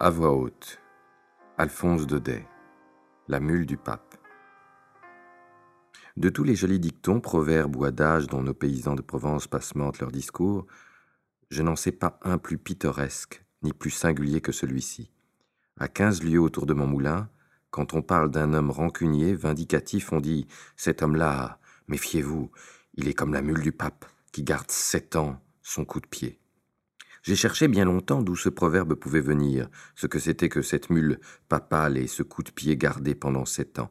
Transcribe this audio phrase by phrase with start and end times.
[0.00, 0.78] À voix haute,
[1.56, 2.46] Alphonse Daudet,
[3.26, 4.14] La mule du pape.
[6.16, 10.12] De tous les jolis dictons, proverbes ou adages dont nos paysans de Provence passementent leurs
[10.12, 10.68] discours,
[11.50, 15.10] je n'en sais pas un plus pittoresque ni plus singulier que celui-ci.
[15.80, 17.28] À quinze lieues autour de mon moulin,
[17.72, 21.58] quand on parle d'un homme rancunier, vindicatif, on dit Cet homme-là,
[21.88, 22.52] méfiez-vous,
[22.94, 26.38] il est comme la mule du pape, qui garde sept ans son coup de pied.
[27.28, 31.20] J'ai cherché bien longtemps d'où ce proverbe pouvait venir, ce que c'était que cette mule
[31.50, 33.90] papale et ce coup de pied gardé pendant sept ans.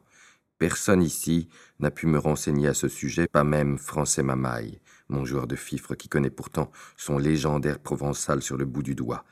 [0.58, 5.46] Personne ici n'a pu me renseigner à ce sujet, pas même Français Mamaille, mon joueur
[5.46, 9.24] de fifre qui connaît pourtant son légendaire provençal sur le bout du doigt.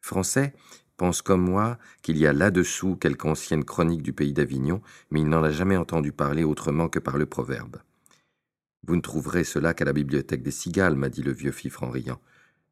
[0.00, 0.54] Français
[0.96, 4.80] pense comme moi qu'il y a là-dessous quelque ancienne chronique du pays d'Avignon,
[5.10, 7.82] mais il n'en a jamais entendu parler autrement que par le proverbe.
[8.86, 11.90] Vous ne trouverez cela qu'à la bibliothèque des cigales, m'a dit le vieux fifre en
[11.90, 12.18] riant.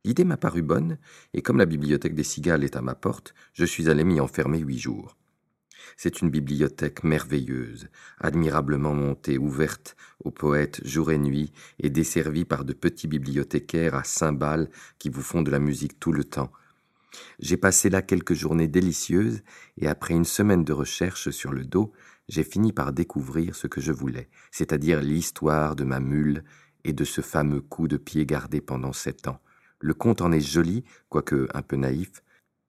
[0.05, 0.99] L'idée m'a paru bonne,
[1.35, 4.59] et comme la bibliothèque des cigales est à ma porte, je suis allé m'y enfermer
[4.59, 5.17] huit jours.
[5.97, 12.65] C'est une bibliothèque merveilleuse, admirablement montée, ouverte aux poètes jour et nuit, et desservie par
[12.65, 16.51] de petits bibliothécaires à cymbales qui vous font de la musique tout le temps.
[17.39, 19.43] J'ai passé là quelques journées délicieuses,
[19.77, 21.93] et après une semaine de recherche sur le dos,
[22.29, 26.45] j'ai fini par découvrir ce que je voulais, c'est-à-dire l'histoire de ma mule
[26.85, 29.41] et de ce fameux coup de pied gardé pendant sept ans.
[29.81, 32.23] Le conte en est joli, quoique un peu naïf,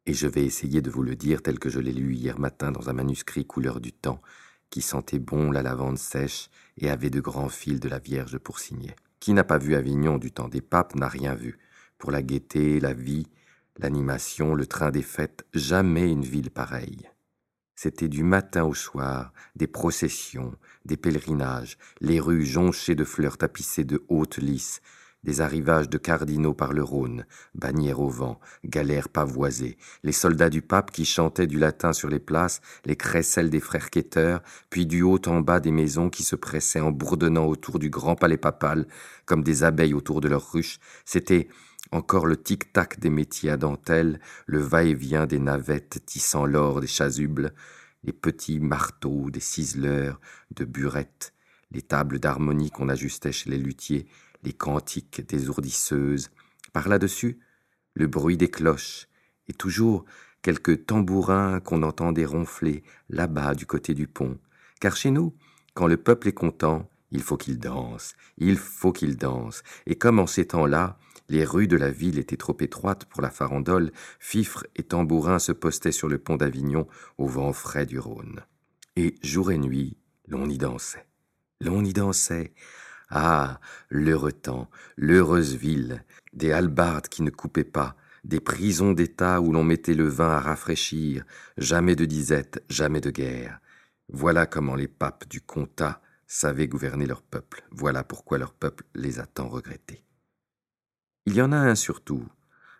[0.05, 2.71] et je vais essayer de vous le dire tel que je l'ai lu hier matin
[2.71, 4.21] dans un manuscrit couleur du temps,
[4.69, 8.59] qui sentait bon la lavande sèche et avait de grands fils de la Vierge pour
[8.59, 8.95] signer.
[9.19, 11.59] Qui n'a pas vu Avignon du temps des papes n'a rien vu.
[11.97, 13.27] Pour la gaieté, la vie,
[13.77, 17.09] l'animation, le train des fêtes, jamais une ville pareille.
[17.75, 23.83] C'était du matin au soir, des processions, des pèlerinages, les rues jonchées de fleurs tapissées
[23.83, 24.81] de hautes lys,
[25.23, 30.61] des arrivages de cardinaux par le Rhône, bannières au vent, galères pavoisées, les soldats du
[30.61, 35.01] pape qui chantaient du latin sur les places, les crécelles des frères quêteurs, puis du
[35.01, 38.87] haut en bas des maisons qui se pressaient en bourdonnant autour du grand palais papal,
[39.25, 41.47] comme des abeilles autour de leur ruche, c'était
[41.91, 47.53] encore le tic-tac des métiers à dentelle, le va-et-vient des navettes tissant l'or des chasubles,
[48.03, 50.19] les petits marteaux des ciseleurs,
[50.55, 51.33] de burettes,
[51.71, 54.07] les tables d'harmonie qu'on ajustait chez les luthiers,
[54.43, 56.29] les cantiques des ourdisseuses,
[56.73, 57.39] par là-dessus,
[57.93, 59.07] le bruit des cloches,
[59.47, 60.05] et toujours
[60.41, 64.37] quelques tambourins qu'on entendait ronfler là-bas du côté du pont.
[64.79, 65.35] Car chez nous,
[65.73, 70.19] quand le peuple est content, il faut qu'il danse, il faut qu'il danse, et comme
[70.19, 70.97] en ces temps-là,
[71.29, 75.51] les rues de la ville étaient trop étroites pour la farandole, fifres et tambourins se
[75.51, 76.87] postaient sur le pont d'Avignon
[77.17, 78.41] au vent frais du Rhône.
[78.97, 79.97] Et jour et nuit,
[80.27, 81.05] l'on y dansait.
[81.61, 82.53] L'on y dansait,
[83.11, 89.51] ah, l'heureux temps, l'heureuse ville, des halbardes qui ne coupaient pas, des prisons d'État où
[89.51, 91.25] l'on mettait le vin à rafraîchir,
[91.57, 93.59] jamais de disette, jamais de guerre.
[94.07, 97.63] Voilà comment les papes du comtat savaient gouverner leur peuple.
[97.71, 100.05] Voilà pourquoi leur peuple les a tant regrettés.
[101.25, 102.25] Il y en a un surtout,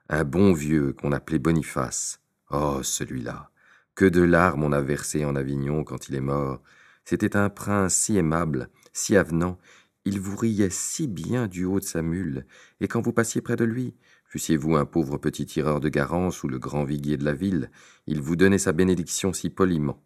[0.07, 2.21] un bon vieux qu'on appelait Boniface.
[2.49, 3.51] Oh, celui-là.
[3.95, 6.61] Que de larmes on a versé en Avignon quand il est mort.
[7.03, 9.57] C'était un prince si aimable, si avenant,
[10.05, 12.45] il vous riait si bien du haut de sa mule,
[12.79, 13.95] et quand vous passiez près de lui,
[14.25, 17.69] fussiez-vous un pauvre petit tireur de garance ou le grand viguier de la ville,
[18.07, 20.01] il vous donnait sa bénédiction si poliment.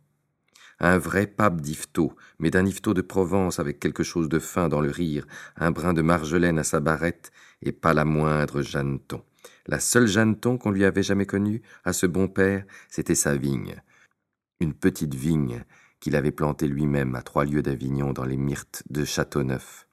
[0.79, 4.81] Un vrai pape d'Yvetot, mais d'un Yvetot de Provence avec quelque chose de fin dans
[4.81, 9.23] le rire, un brin de marjolaine à sa barrette, et pas la moindre Jeanneton.
[9.67, 13.81] La seule Jeanneton qu'on lui avait jamais connue, à ce bon père, c'était sa vigne.
[14.59, 15.63] Une petite vigne
[16.00, 19.84] qu'il avait plantée lui-même à trois lieues d'Avignon dans les myrtes de Châteauneuf.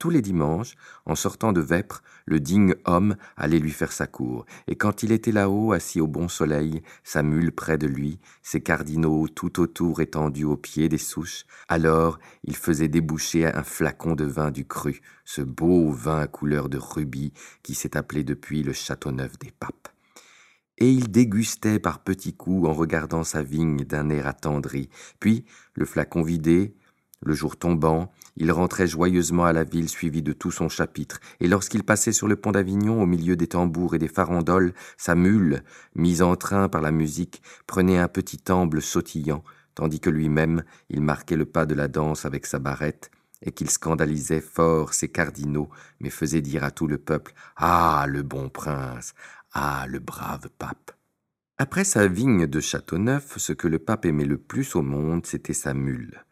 [0.00, 4.46] Tous les dimanches, en sortant de Vêpres, le digne homme allait lui faire sa cour,
[4.66, 8.62] et quand il était là-haut, assis au bon soleil, sa mule près de lui, ses
[8.62, 14.24] cardinaux tout autour étendus au pied des souches, alors il faisait déboucher un flacon de
[14.24, 19.38] vin du cru, ce beau vin couleur de rubis qui s'est appelé depuis le Châteauneuf
[19.38, 19.88] des Papes.
[20.78, 24.88] Et il dégustait par petits coups en regardant sa vigne d'un air attendri,
[25.18, 25.44] puis,
[25.74, 26.74] le flacon vidé,
[27.22, 31.48] le jour tombant, il rentrait joyeusement à la ville suivi de tout son chapitre, et
[31.48, 35.62] lorsqu'il passait sur le pont d'Avignon au milieu des tambours et des farandoles, sa mule,
[35.94, 39.44] mise en train par la musique, prenait un petit amble sautillant,
[39.74, 43.10] tandis que lui-même il marquait le pas de la danse avec sa barrette,
[43.42, 45.68] et qu'il scandalisait fort ses cardinaux,
[45.98, 49.14] mais faisait dire à tout le peuple Ah, le bon prince
[49.52, 50.92] Ah, le brave pape
[51.58, 55.54] Après sa vigne de Châteauneuf, ce que le pape aimait le plus au monde, c'était
[55.54, 56.24] sa mule.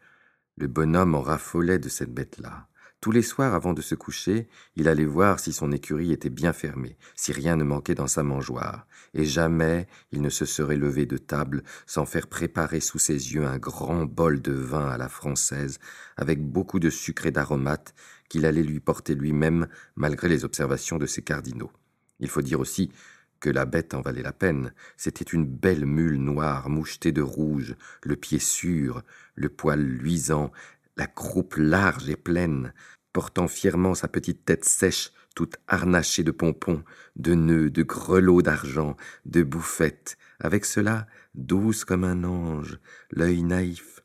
[0.59, 2.67] Le bonhomme en raffolait de cette bête-là.
[2.99, 6.51] Tous les soirs, avant de se coucher, il allait voir si son écurie était bien
[6.51, 11.05] fermée, si rien ne manquait dans sa mangeoire, et jamais il ne se serait levé
[11.05, 15.07] de table sans faire préparer sous ses yeux un grand bol de vin à la
[15.07, 15.79] française,
[16.17, 17.95] avec beaucoup de sucre et d'aromates,
[18.27, 21.71] qu'il allait lui porter lui-même, malgré les observations de ses cardinaux.
[22.19, 22.91] Il faut dire aussi
[23.39, 24.73] que la bête en valait la peine.
[24.97, 29.03] C'était une belle mule noire, mouchetée de rouge, le pied sûr,
[29.35, 30.51] le poil luisant,
[30.97, 32.73] la croupe large et pleine,
[33.13, 36.83] portant fièrement sa petite tête sèche, toute harnachée de pompons,
[37.15, 42.79] de nœuds, de grelots d'argent, de bouffettes, avec cela douce comme un ange,
[43.11, 44.01] l'œil naïf,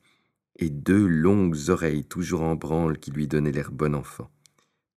[0.57, 4.31] et deux longues oreilles toujours en branle qui lui donnaient l'air bon enfant.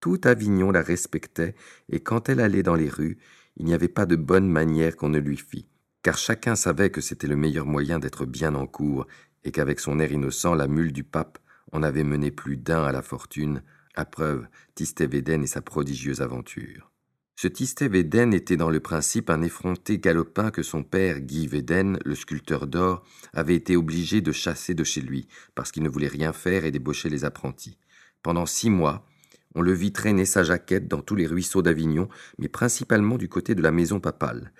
[0.00, 1.56] Tout Avignon la respectait,
[1.88, 3.18] et quand elle allait dans les rues,
[3.58, 5.68] il n'y avait pas de bonne manière qu'on ne lui fît,
[6.02, 9.06] car chacun savait que c'était le meilleur moyen d'être bien en cour,
[9.44, 11.38] et qu'avec son air innocent, la mule du pape
[11.72, 13.62] on avait mené plus d'un à la fortune,
[13.94, 16.90] à preuve Tistet-Védène et sa prodigieuse aventure.
[17.36, 22.14] Ce Tistet-Védène était dans le principe un effronté galopin que son père, Guy Védène, le
[22.14, 26.32] sculpteur d'or, avait été obligé de chasser de chez lui, parce qu'il ne voulait rien
[26.32, 27.78] faire et débaucher les apprentis.
[28.22, 29.06] Pendant six mois,
[29.54, 32.08] on le vit traîner sa jaquette dans tous les ruisseaux d'Avignon,
[32.38, 34.52] mais principalement du côté de la maison papale,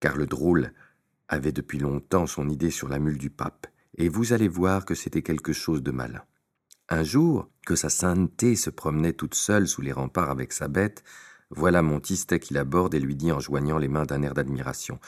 [0.00, 0.72] car le drôle
[1.28, 3.66] avait depuis longtemps son idée sur la mule du pape,
[3.96, 6.22] et vous allez voir que c'était quelque chose de malin.
[6.88, 11.04] Un jour, que sa sainteté se promenait toute seule sous les remparts avec sa bête,
[11.50, 14.98] voilà Montistet qui l'aborde et lui dit en joignant les mains d'un air d'admiration.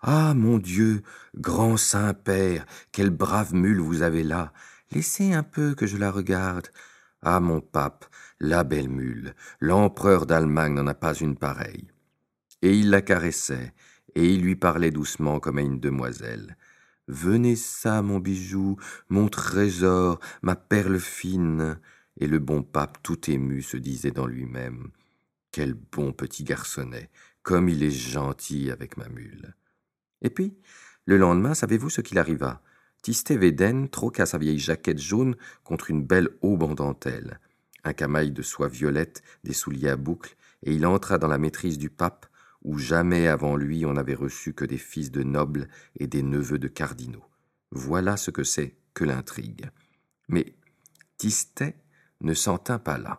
[0.00, 1.02] Ah, mon Dieu,
[1.34, 4.52] grand Saint-Père, quelle brave mule vous avez là.
[4.92, 6.68] Laissez un peu que je la regarde.
[7.22, 8.06] Ah, mon pape,
[8.38, 11.88] la belle mule, l'empereur d'Allemagne n'en a pas une pareille.
[12.62, 13.72] Et il la caressait,
[14.14, 16.56] et il lui parlait doucement comme à une demoiselle.
[17.08, 18.76] Venez ça, mon bijou,
[19.08, 21.80] mon trésor, ma perle fine.
[22.20, 24.90] Et le bon pape, tout ému, se disait dans lui-même.
[25.50, 27.10] Quel bon petit garçonnet,
[27.42, 29.54] comme il est gentil avec ma mule.
[30.20, 30.58] Et puis,
[31.06, 32.60] le lendemain, savez-vous ce qu'il arriva?
[33.02, 37.40] Tistet Védène troqua sa vieille jaquette jaune contre une belle aube en dentelle,
[37.84, 41.78] un camail de soie violette, des souliers à boucles, et il entra dans la maîtrise
[41.78, 42.26] du pape,
[42.62, 46.58] où jamais avant lui on n'avait reçu que des fils de nobles et des neveux
[46.58, 47.24] de cardinaux.
[47.70, 49.70] Voilà ce que c'est que l'intrigue.
[50.28, 50.54] Mais
[51.16, 51.76] Tistet
[52.20, 53.18] ne s'en tint pas là.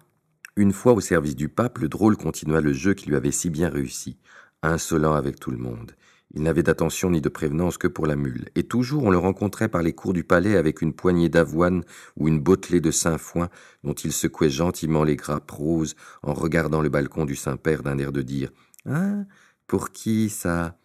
[0.55, 3.49] Une fois au service du pape, le drôle continua le jeu qui lui avait si
[3.49, 4.17] bien réussi,
[4.61, 5.95] insolent avec tout le monde.
[6.35, 9.67] Il n'avait d'attention ni de prévenance que pour la mule, et toujours on le rencontrait
[9.67, 11.83] par les cours du palais avec une poignée d'avoine
[12.17, 13.49] ou une bottelée de sainfoin
[13.83, 18.11] dont il secouait gentiment les grappes roses en regardant le balcon du Saint-Père d'un air
[18.11, 18.51] de dire
[18.85, 19.25] Hein
[19.65, 20.77] Pour qui ça?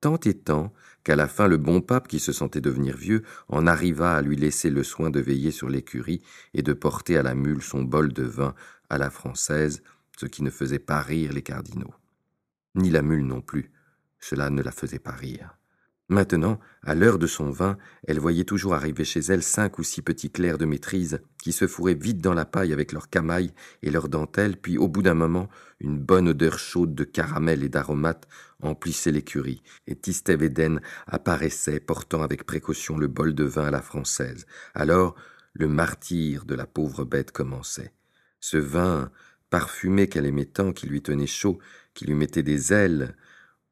[0.00, 0.72] Tant et tant
[1.04, 4.36] qu'à la fin le bon pape, qui se sentait devenir vieux, en arriva à lui
[4.36, 6.22] laisser le soin de veiller sur l'écurie
[6.52, 8.54] et de porter à la mule son bol de vin
[8.88, 9.82] à la française,
[10.18, 11.94] ce qui ne faisait pas rire les cardinaux.
[12.74, 13.70] Ni la mule non plus,
[14.20, 15.56] cela ne la faisait pas rire.
[16.10, 20.02] Maintenant, à l'heure de son vin, elle voyait toujours arriver chez elle cinq ou six
[20.02, 23.52] petits clercs de maîtrise qui se fourraient vite dans la paille avec leurs camailles
[23.82, 27.68] et leurs dentelles, puis au bout d'un moment, une bonne odeur chaude de caramel et
[27.68, 28.26] d'aromates
[28.60, 34.46] emplissait l'écurie, et Tistet-Védène apparaissait portant avec précaution le bol de vin à la française.
[34.74, 35.14] Alors,
[35.52, 37.92] le martyr de la pauvre bête commençait.
[38.40, 39.12] Ce vin
[39.48, 41.60] parfumé qu'elle aimait tant, qui lui tenait chaud,
[41.94, 43.14] qui lui mettait des ailes,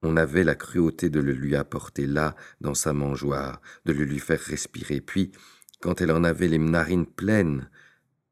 [0.02, 4.18] on avait la cruauté de le lui apporter là, dans sa mangeoire, de le lui
[4.18, 5.00] faire respirer.
[5.00, 5.32] Puis,
[5.80, 7.68] quand elle en avait les narines pleines,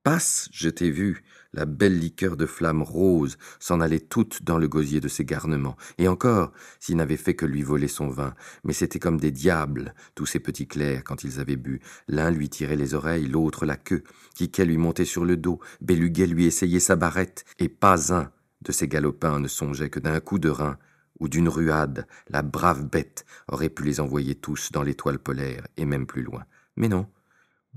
[0.03, 4.69] passe, je t'ai vu, la belle liqueur de flamme rose s'en allait toute dans le
[4.69, 5.77] gosier de ses garnements.
[5.99, 9.95] Et encore, s'il n'avait fait que lui voler son vin, mais c'était comme des diables,
[10.15, 11.81] tous ces petits clercs, quand ils avaient bu.
[12.09, 14.05] L'un lui tirait les oreilles, l'autre la queue,
[14.35, 18.31] Quiquet lui montait sur le dos, Béluguet lui essayait sa barrette, et pas un
[18.63, 20.79] de ces galopins ne songeait que d'un coup de rein
[21.21, 25.85] ou d'une ruade, la brave bête aurait pu les envoyer tous dans l'étoile polaire et
[25.85, 26.45] même plus loin.
[26.77, 27.07] Mais non,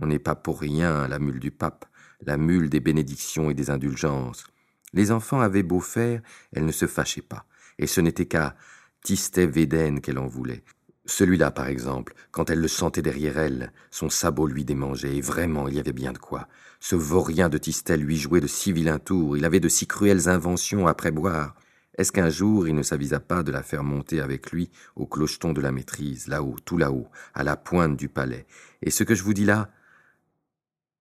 [0.01, 1.85] on n'est pas pour rien la mule du pape,
[2.25, 4.45] la mule des bénédictions et des indulgences.
[4.93, 6.21] Les enfants avaient beau faire,
[6.53, 7.45] elle ne se fâchait pas,
[7.77, 8.55] et ce n'était qu'à
[9.03, 10.63] Tistet Védène qu'elle en voulait.
[11.05, 15.67] Celui-là, par exemple, quand elle le sentait derrière elle, son sabot lui démangeait, et vraiment
[15.67, 16.47] il y avait bien de quoi.
[16.79, 20.29] Ce vaurien de Tistet lui jouait de si vilains tours, il avait de si cruelles
[20.29, 21.55] inventions après boire.
[21.99, 25.51] Est-ce qu'un jour il ne s'avisa pas de la faire monter avec lui au clocheton
[25.51, 28.47] de la maîtrise, là-haut, tout là-haut, à la pointe du palais?
[28.81, 29.69] Et ce que je vous dis là,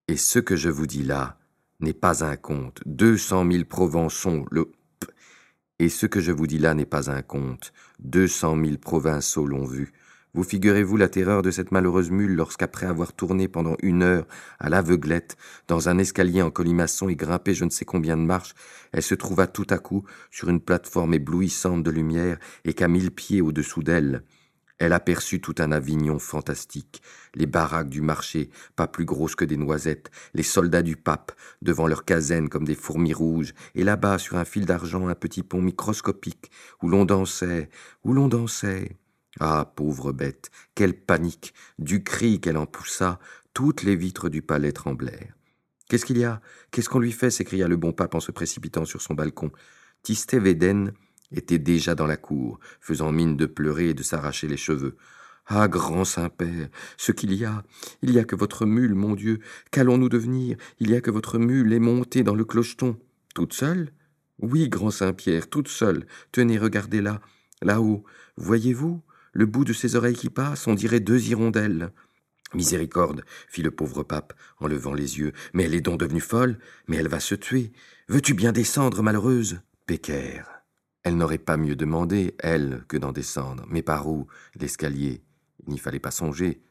[0.09, 1.37] et ce que je vous dis là,
[1.79, 2.81] n'est pas un conte.
[2.85, 4.73] Deux cent mille Provençons le
[5.79, 7.71] et ce que je vous dis là n'est pas un conte.
[7.99, 9.93] Deux cent mille provinciaux l'ont vu.
[10.35, 14.27] Vous figurez-vous la terreur de cette malheureuse mule lorsqu'après avoir tourné pendant une heure
[14.59, 18.53] à l'aveuglette dans un escalier en colimaçon et grimpé je ne sais combien de marches,
[18.91, 23.09] elle se trouva tout à coup sur une plateforme éblouissante de lumière et qu'à mille
[23.09, 24.23] pieds au-dessous d'elle,
[24.79, 27.01] elle aperçut tout un Avignon fantastique,
[27.35, 31.85] les baraques du marché, pas plus grosses que des noisettes, les soldats du pape, devant
[31.85, 35.61] leurs casernes comme des fourmis rouges, et là-bas, sur un fil d'argent, un petit pont
[35.61, 36.49] microscopique,
[36.81, 37.69] où l'on dansait,
[38.05, 38.95] où l'on dansait.
[39.39, 43.19] Ah, pauvre bête, quelle panique Du cri qu'elle en poussa,
[43.53, 45.33] toutes les vitres du palais tremblèrent.
[45.87, 46.41] Qu'est-ce qu'il y a?
[46.71, 47.31] Qu'est-ce qu'on lui fait?
[47.31, 49.51] s'écria le bon pape en se précipitant sur son balcon.
[50.03, 50.93] Tistet Védène
[51.31, 54.97] était déjà dans la cour, faisant mine de pleurer et de s'arracher les cheveux.
[55.47, 57.63] Ah, grand Saint-Père, ce qu'il y a,
[58.03, 59.39] il y a que votre mule, mon Dieu,
[59.71, 60.57] qu'allons-nous devenir?
[60.79, 62.99] Il y a que votre mule est montée dans le clocheton.
[63.33, 63.91] Toute seule?
[64.39, 66.05] Oui, grand Saint-Pierre, toute seule.
[66.31, 67.19] Tenez, regardez-la,
[67.63, 68.03] là-haut.
[68.37, 69.01] Voyez-vous?
[69.33, 71.91] Le bout de ses oreilles qui passe, on dirait deux hirondelles.
[72.53, 75.33] Miséricorde, fit le pauvre pape, en levant les yeux.
[75.53, 76.57] Mais elle est donc devenue folle,
[76.87, 77.71] mais elle va se tuer.
[78.07, 79.61] Veux-tu bien descendre, malheureuse?
[79.85, 80.63] Pécaire.
[81.03, 83.65] Elle n'aurait pas mieux demandé, elle, que d'en descendre.
[83.69, 84.27] Mais par où?
[84.55, 85.23] L'escalier.
[85.65, 86.61] Il n'y fallait pas songer.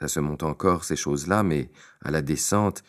[0.00, 1.70] Ça se monte encore, ces choses-là, mais
[2.02, 2.82] à la descente,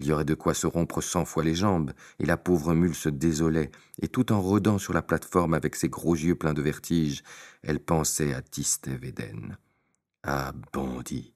[0.00, 2.94] il y aurait de quoi se rompre cent fois les jambes, et la pauvre mule
[2.94, 3.70] se désolait,
[4.00, 7.22] et tout en rôdant sur la plateforme avec ses gros yeux pleins de vertige,
[7.62, 9.56] elle pensait à Tistévéden.
[10.22, 11.34] Ah, bandit,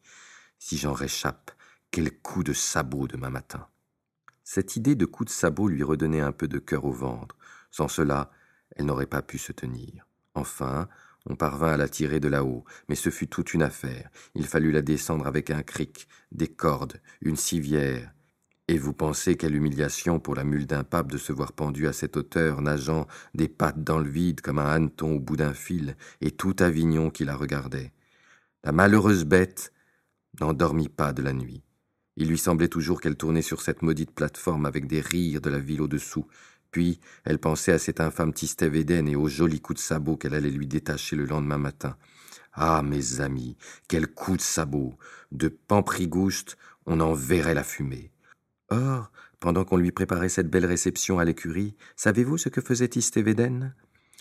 [0.58, 1.50] si j'en réchappe,
[1.90, 3.66] quel coup de sabot demain matin.
[4.44, 7.36] Cette idée de coup de sabot lui redonnait un peu de cœur au ventre.
[7.70, 8.30] Sans cela,
[8.76, 10.06] elle n'aurait pas pu se tenir.
[10.34, 10.88] Enfin,
[11.26, 14.08] on parvint à la tirer de là-haut, mais ce fut toute une affaire.
[14.34, 18.12] Il fallut la descendre avec un cric, des cordes, une civière.
[18.68, 21.92] Et vous pensez quelle humiliation pour la mule d'un pape de se voir pendue à
[21.92, 25.96] cette hauteur, nageant des pattes dans le vide comme un hanneton au bout d'un fil,
[26.20, 27.92] et tout Avignon qui la regardait.
[28.64, 29.72] La malheureuse bête
[30.40, 31.62] n'en dormit pas de la nuit.
[32.16, 35.60] Il lui semblait toujours qu'elle tournait sur cette maudite plateforme avec des rires de la
[35.60, 36.26] ville au-dessous,
[36.72, 40.50] puis elle pensait à cet infâme Tistévéden et aux jolis coups de sabot qu'elle allait
[40.50, 41.96] lui détacher le lendemain matin.
[42.52, 43.56] Ah, mes amis,
[43.86, 44.96] quel coup de sabot
[45.30, 46.56] De Pamprigouste,
[46.86, 48.10] on en verrait la fumée.
[48.70, 53.74] Or, pendant qu'on lui préparait cette belle réception à l'écurie, savez-vous ce que faisait Tistévéden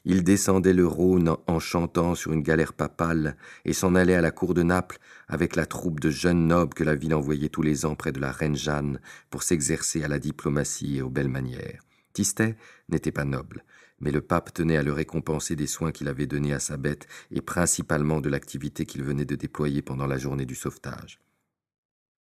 [0.08, 3.36] il descendait le Rhône en chantant sur une galère papale
[3.66, 6.84] et s'en allait à la cour de Naples avec la troupe de jeunes nobles que
[6.84, 9.00] la ville envoyait tous les ans près de la reine Jeanne
[9.32, 11.82] pour s'exercer à la diplomatie et aux belles manières.
[12.14, 12.56] Tistet
[12.88, 13.64] n'était pas noble,
[14.00, 17.08] mais le pape tenait à le récompenser des soins qu'il avait donnés à sa bête
[17.32, 21.20] et principalement de l'activité qu'il venait de déployer pendant la journée du sauvetage.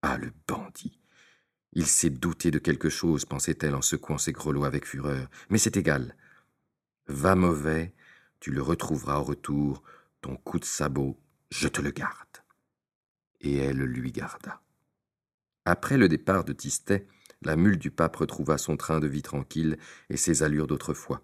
[0.01, 0.99] Ah, le bandit
[1.75, 5.75] Il s'est douté de quelque chose, pensait-elle en secouant ses grelots avec fureur, mais c'est
[5.75, 6.15] égal.
[7.07, 7.93] Va mauvais,
[8.39, 9.83] tu le retrouveras au retour,
[10.21, 11.19] ton coup de sabot,
[11.51, 12.15] je te le garde.
[13.41, 14.61] Et elle lui garda.
[15.65, 17.07] Après le départ de Tistet,
[17.41, 19.77] la mule du pape retrouva son train de vie tranquille
[20.09, 21.21] et ses allures d'autrefois.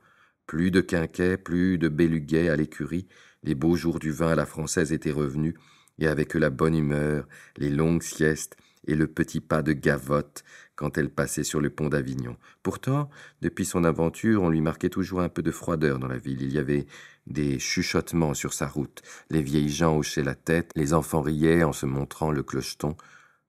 [0.47, 3.07] Plus de quinquets, plus de béluguets à l'écurie,
[3.43, 5.55] les beaux jours du vin à la française étaient revenus,
[5.97, 10.43] et avec eux la bonne humeur, les longues siestes et le petit pas de gavotte
[10.75, 12.37] quand elle passait sur le pont d'Avignon.
[12.63, 13.09] Pourtant,
[13.41, 16.41] depuis son aventure, on lui marquait toujours un peu de froideur dans la ville.
[16.41, 16.87] Il y avait
[17.27, 19.01] des chuchotements sur sa route.
[19.29, 22.95] Les vieilles gens hochaient la tête, les enfants riaient en se montrant le clocheton.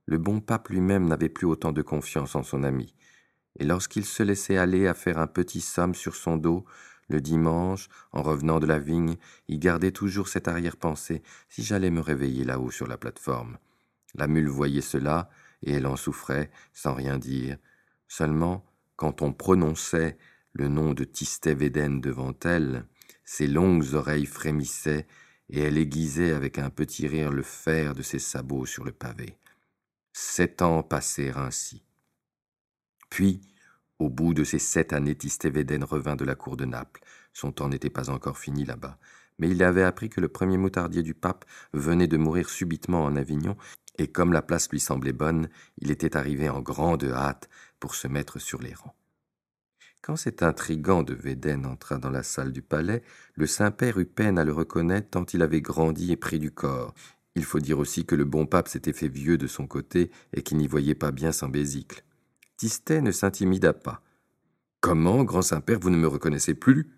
[0.07, 2.95] Le bon pape lui-même n'avait plus autant de confiance en son ami,
[3.59, 6.65] et lorsqu'il se laissait aller à faire un petit somme sur son dos,
[7.09, 9.17] le dimanche, en revenant de la vigne,
[9.49, 13.59] il gardait toujours cette arrière-pensée si j'allais me réveiller là-haut sur la plateforme.
[14.15, 15.31] La mule voyait cela,
[15.63, 17.57] et elle en souffrait, sans rien dire.
[18.09, 18.65] Seulement,
[18.97, 20.19] quand on prononçait
[20.53, 22.85] le nom de Tistévéden devant elle,
[23.25, 25.07] ses longues oreilles frémissaient,
[25.49, 29.37] et elle aiguisait avec un petit rire le fer de ses sabots sur le pavé.
[30.13, 31.83] Sept ans passèrent ainsi.
[33.11, 33.41] Puis,
[33.99, 37.03] au bout de ces sept années, Tistévéden revint de la cour de Naples.
[37.33, 38.99] Son temps n'était pas encore fini là-bas,
[39.39, 43.17] mais il avait appris que le premier moutardier du pape venait de mourir subitement en
[43.17, 43.57] Avignon,
[43.99, 48.09] et comme la place lui semblait bonne, il était arrivé en grande hâte pour se
[48.09, 48.95] mettre sur les rangs.
[50.01, 53.03] Quand cet intrigant de Védène entra dans la salle du palais,
[53.35, 56.93] le Saint-Père eut peine à le reconnaître tant il avait grandi et pris du corps.
[57.37, 60.43] Il faut dire aussi que le bon pape s'était fait vieux de son côté et
[60.43, 62.05] qu'il n'y voyait pas bien sans Bézicle.
[62.57, 64.03] Tistet ne s'intimida pas.
[64.81, 66.91] Comment, grand Saint-Père, vous ne me reconnaissez plus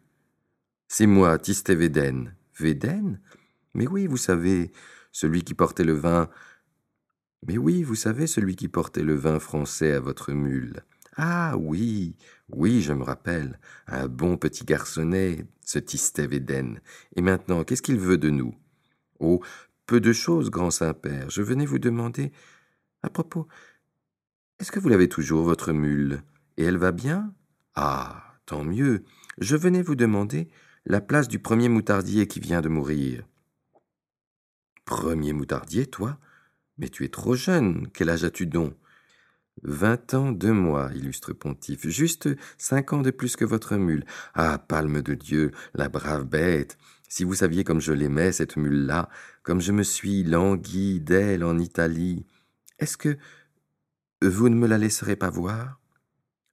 [0.89, 2.35] C'est moi, Tistet Védène.
[2.59, 3.21] Védène?
[3.75, 4.73] Mais oui, vous savez,
[5.13, 6.31] celui qui portait le vin.
[7.47, 10.83] Mais oui, vous savez, celui qui portait le vin français à votre mule.
[11.17, 12.17] Ah oui,
[12.49, 13.61] oui, je me rappelle.
[13.87, 16.81] Un bon petit garçonnet, ce Tistet Védène.
[17.17, 18.55] Et maintenant, qu'est-ce qu'il veut de nous?
[19.21, 19.43] Oh,
[19.87, 21.31] Peu de choses, grand Saint-Père.
[21.31, 22.33] Je venais vous demander.
[23.03, 23.47] À propos,
[24.59, 26.23] est-ce que vous l'avez toujours, votre mule?
[26.57, 27.35] Et elle va bien?
[27.75, 29.05] Ah, tant mieux.
[29.39, 30.49] Je venais vous demander
[30.87, 33.27] la place du premier moutardier qui vient de mourir.
[34.85, 36.19] Premier moutardier, toi?
[36.79, 37.89] Mais tu es trop jeune.
[37.93, 38.75] Quel âge as-tu donc?
[39.63, 42.29] Vingt ans, deux mois, illustre pontife, juste
[42.59, 44.05] cinq ans de plus que votre mule.
[44.35, 46.77] Ah, palme de Dieu, la brave bête.
[47.09, 49.09] Si vous saviez comme je l'aimais, cette mule-là,
[49.45, 52.27] comme je me suis langui d'elle en Italie,
[52.81, 53.17] est-ce que
[54.21, 55.81] vous ne me la laisserez pas voir?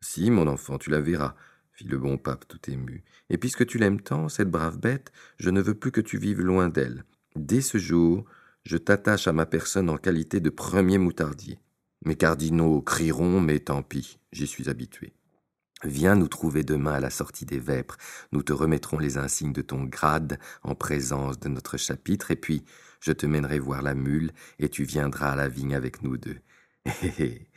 [0.01, 1.35] Si, mon enfant, tu la verras,
[1.73, 3.03] fit le bon pape tout ému.
[3.29, 6.41] Et puisque tu l'aimes tant, cette brave bête, je ne veux plus que tu vives
[6.41, 7.05] loin d'elle.
[7.35, 8.25] Dès ce jour,
[8.63, 11.59] je t'attache à ma personne en qualité de premier moutardier.
[12.05, 15.13] Mes cardinaux crieront, mais tant pis, j'y suis habitué.
[15.83, 17.97] Viens nous trouver demain à la sortie des vêpres,
[18.31, 22.63] nous te remettrons les insignes de ton grade en présence de notre chapitre, et puis
[22.99, 26.37] je te mènerai voir la mule, et tu viendras à la vigne avec nous deux.
[27.19, 27.47] Hé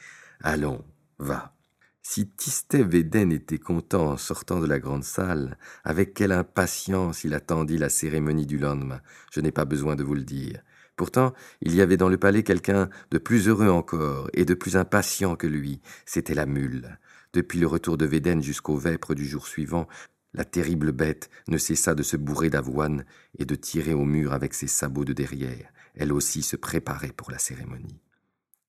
[0.42, 0.84] allons,
[1.18, 1.54] va.
[2.02, 7.32] Si Tistet Védène était content en sortant de la grande salle, avec quelle impatience il
[7.32, 9.00] attendit la cérémonie du lendemain,
[9.32, 10.62] je n'ai pas besoin de vous le dire.
[10.96, 14.76] Pourtant, il y avait dans le palais quelqu'un de plus heureux encore et de plus
[14.76, 15.80] impatient que lui.
[16.06, 16.98] C'était la mule.
[17.32, 19.88] Depuis le retour de Védène jusqu'aux vêpres du jour suivant,
[20.34, 23.04] la terrible bête ne cessa de se bourrer d'avoine
[23.38, 25.72] et de tirer au mur avec ses sabots de derrière.
[25.94, 28.00] Elle aussi se préparait pour la cérémonie.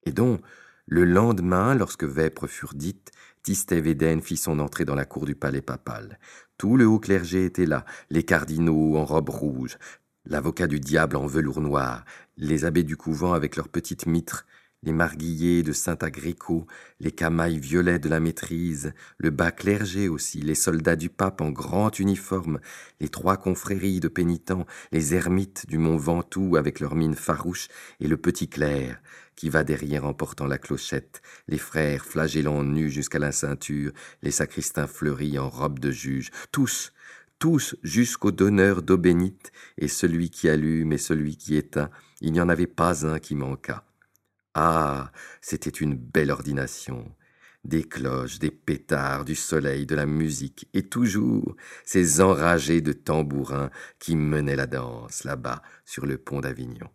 [0.06, 0.42] Et donc,
[0.88, 5.36] le lendemain, lorsque vêpres furent dites, Tistet Védène fit son entrée dans la cour du
[5.36, 6.20] palais papal.
[6.58, 9.78] Tout le haut clergé était là, les cardinaux en robe rouge,
[10.26, 12.06] l'avocat du diable en velours noir,
[12.38, 14.46] les abbés du couvent avec leurs petites mitres,
[14.84, 16.68] les marguillés de Saint-Agricot,
[17.00, 21.50] les camailles violets de la maîtrise, le bas clergé aussi, les soldats du pape en
[21.50, 22.60] grand uniforme,
[23.00, 27.68] les trois confréries de pénitents, les ermites du mont Ventoux avec leurs mines farouches,
[28.00, 29.02] et le petit clerc
[29.36, 34.32] qui va derrière en portant la clochette, les frères flagellants nus jusqu'à la ceinture, les
[34.32, 36.94] sacristains fleuris en robe de juge, tous,
[37.40, 41.90] tous jusqu'au donneur d'eau bénite, et celui qui allume et celui qui éteint,
[42.22, 43.84] il n'y en avait pas un qui manquât.
[44.54, 47.14] Ah, c'était une belle ordination.
[47.66, 53.72] Des cloches, des pétards, du soleil, de la musique, et toujours ces enragés de tambourins
[54.00, 56.90] qui menaient la danse là-bas sur le pont d'Avignon.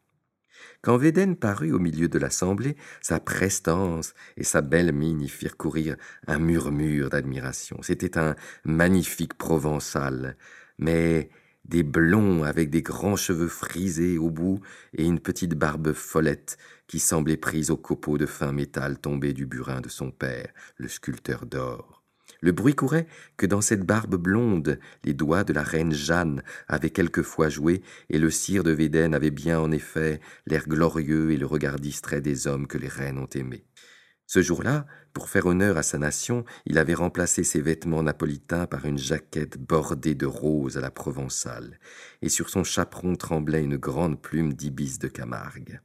[0.83, 5.59] Quand Védène parut au milieu de l'assemblée, sa prestance et sa belle mine y firent
[5.59, 7.83] courir un murmure d'admiration.
[7.83, 10.39] C'était un magnifique provençal,
[10.79, 11.29] mais
[11.67, 14.61] des blonds avec des grands cheveux frisés au bout
[14.95, 19.45] et une petite barbe follette qui semblait prise au copeau de fin métal tombé du
[19.45, 22.00] burin de son père, le sculpteur d'or.
[22.41, 26.91] Le bruit courait que dans cette barbe blonde, les doigts de la reine Jeanne avaient
[26.91, 31.47] quelquefois joué, et le sire de Védène avait bien en effet l'air glorieux et le
[31.47, 33.65] regard distrait des hommes que les reines ont aimés.
[34.27, 38.87] Ce jour-là, pour faire honneur à sa nation, il avait remplacé ses vêtements napolitains par
[38.87, 41.81] une jaquette bordée de roses à la provençale,
[42.23, 45.81] et sur son chaperon tremblait une grande plume d'ibis de Camargue.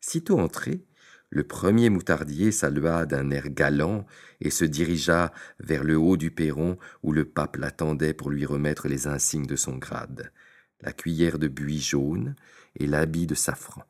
[0.00, 0.87] Sitôt entré,
[1.30, 4.06] le premier moutardier salua d'un air galant
[4.40, 8.88] et se dirigea vers le haut du perron où le pape l'attendait pour lui remettre
[8.88, 10.32] les insignes de son grade,
[10.80, 12.34] la cuillère de buis jaune
[12.76, 13.82] et l'habit de safran.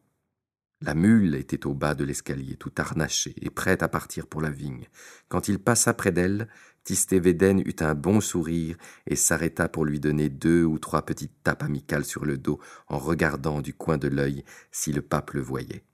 [0.80, 4.50] La mule était au bas de l'escalier, tout harnachée et prête à partir pour la
[4.50, 4.86] vigne.
[5.28, 6.48] Quand il passa près d'elle,
[6.84, 11.64] Tistévédène eut un bon sourire et s'arrêta pour lui donner deux ou trois petites tapes
[11.64, 15.84] amicales sur le dos en regardant du coin de l'œil si le pape le voyait.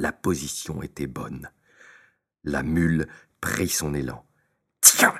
[0.00, 1.50] La position était bonne.
[2.42, 3.06] La mule
[3.42, 4.24] prit son élan.
[4.80, 5.14] Tiens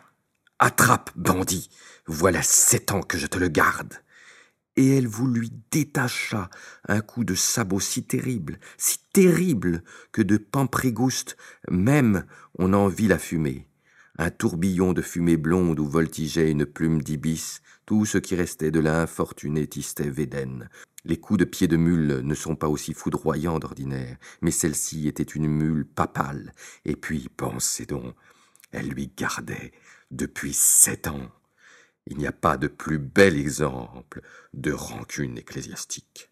[0.59, 1.69] Attrape, bandit
[2.07, 3.93] Voilà sept ans que je te le garde
[4.77, 6.49] et elle vous lui détacha
[6.89, 11.37] un coup de sabot si terrible, si terrible, que de Pamprégoust
[11.71, 12.25] même
[12.59, 13.69] on en vit la fumée.
[14.17, 18.81] Un tourbillon de fumée blonde où voltigeait une plume d'ibis, tout ce qui restait de
[18.81, 20.71] l'infortuné Tistet Védène,
[21.05, 25.23] les coups de pied de mule ne sont pas aussi foudroyants d'ordinaire, mais celle-ci était
[25.23, 26.53] une mule papale,
[26.85, 28.15] et puis, pensez donc,
[28.73, 29.73] elle lui gardait
[30.11, 31.31] depuis sept ans.
[32.07, 34.23] Il n'y a pas de plus bel exemple
[34.55, 36.30] de rancune ecclésiastique.